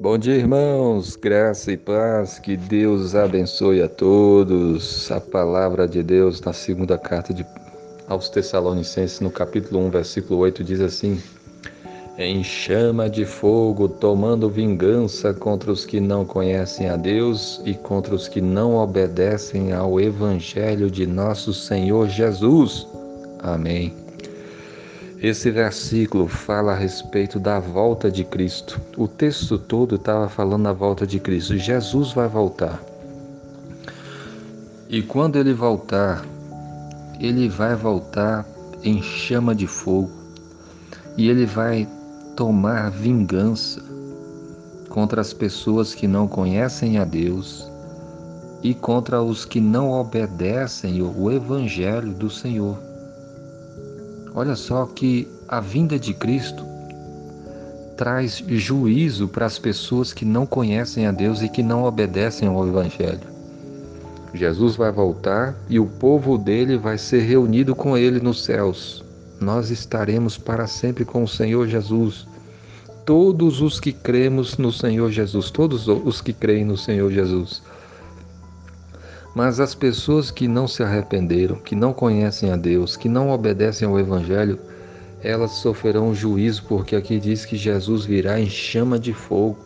[0.00, 5.12] Bom dia, irmãos, graça e paz, que Deus abençoe a todos.
[5.12, 7.44] A palavra de Deus na segunda carta de,
[8.08, 11.22] aos Tessalonicenses, no capítulo 1, versículo 8, diz assim:
[12.16, 18.14] Em chama de fogo, tomando vingança contra os que não conhecem a Deus e contra
[18.14, 22.86] os que não obedecem ao Evangelho de nosso Senhor Jesus.
[23.40, 23.99] Amém.
[25.22, 28.80] Esse versículo fala a respeito da volta de Cristo.
[28.96, 31.58] O texto todo estava falando da volta de Cristo.
[31.58, 32.82] Jesus vai voltar.
[34.88, 36.24] E quando ele voltar,
[37.20, 38.46] ele vai voltar
[38.82, 40.10] em chama de fogo.
[41.18, 41.86] E ele vai
[42.34, 43.84] tomar vingança
[44.88, 47.70] contra as pessoas que não conhecem a Deus
[48.62, 52.89] e contra os que não obedecem o evangelho do Senhor.
[54.34, 56.64] Olha só que a vinda de Cristo
[57.96, 62.66] traz juízo para as pessoas que não conhecem a Deus e que não obedecem ao
[62.66, 63.28] Evangelho.
[64.32, 69.04] Jesus vai voltar e o povo dele vai ser reunido com ele nos céus.
[69.40, 72.26] Nós estaremos para sempre com o Senhor Jesus.
[73.04, 77.62] Todos os que cremos no Senhor Jesus, todos os que creem no Senhor Jesus.
[79.34, 83.86] Mas as pessoas que não se arrependeram, que não conhecem a Deus, que não obedecem
[83.86, 84.58] ao Evangelho,
[85.22, 89.58] elas sofrerão juízo, porque aqui diz que Jesus virá em chama de fogo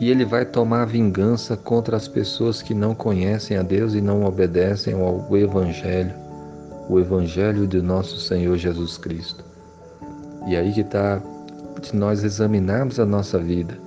[0.00, 4.24] e ele vai tomar vingança contra as pessoas que não conhecem a Deus e não
[4.24, 6.14] obedecem ao Evangelho,
[6.88, 9.44] o Evangelho de nosso Senhor Jesus Cristo.
[10.46, 11.20] E aí que está
[11.82, 13.78] de nós examinarmos a nossa vida.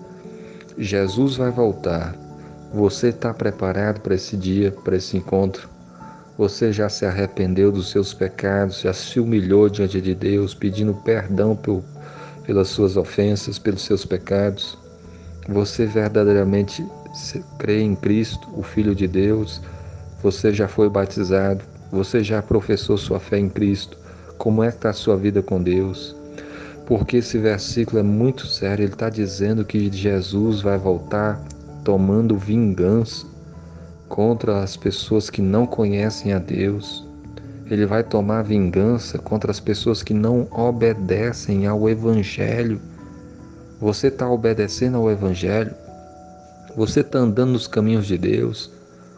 [0.78, 2.16] Jesus vai voltar
[2.74, 5.70] você está preparado para esse dia, para esse encontro?
[6.40, 11.56] Você já se arrependeu dos seus pecados, já se humilhou diante de Deus, pedindo perdão
[12.44, 14.76] pelas suas ofensas, pelos seus pecados?
[15.48, 16.84] Você verdadeiramente
[17.60, 19.62] crê em Cristo, o Filho de Deus?
[20.24, 21.64] Você já foi batizado?
[21.92, 23.96] Você já professou sua fé em Cristo?
[24.40, 26.16] Como é que está a sua vida com Deus?
[26.88, 31.40] Porque esse versículo é muito sério, ele está dizendo que Jesus vai voltar
[31.84, 33.26] tomando vingança
[34.08, 37.06] contra as pessoas que não conhecem a Deus.
[37.70, 42.80] Ele vai tomar vingança contra as pessoas que não obedecem ao Evangelho.
[43.80, 45.74] Você está obedecendo ao Evangelho?
[46.76, 48.72] Você está andando nos caminhos de Deus?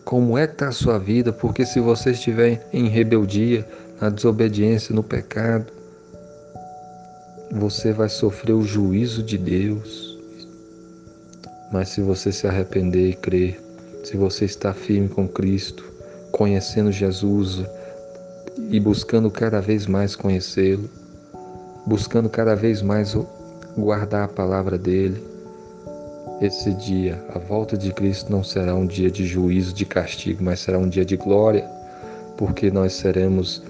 [0.04, 1.34] Como é que está a sua vida?
[1.34, 3.68] Porque se você estiver em rebeldia,
[4.00, 5.66] na desobediência, no pecado,
[7.52, 10.15] você vai sofrer o juízo de Deus.
[11.72, 13.60] Mas se você se arrepender e crer,
[14.04, 15.84] se você está firme com Cristo,
[16.32, 17.64] conhecendo Jesus
[18.70, 20.90] e buscando cada vez mais conhecê-lo,
[21.86, 23.16] buscando cada vez mais
[23.78, 25.22] guardar a palavra dele,
[26.42, 30.60] esse dia, a volta de Cristo não será um dia de juízo, de castigo, mas
[30.60, 31.66] será um dia de glória,
[32.38, 33.64] porque nós seremos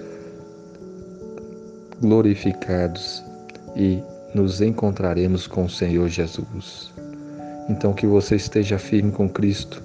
[2.00, 3.22] glorificados
[3.76, 4.02] e
[4.34, 6.95] nos encontraremos com o Senhor Jesus.
[7.68, 9.82] Então que você esteja firme com Cristo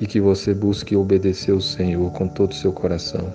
[0.00, 3.32] e que você busque obedecer o Senhor com todo o seu coração.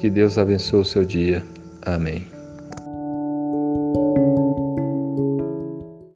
[0.00, 1.44] Que Deus abençoe o seu dia.
[1.82, 2.33] Amém.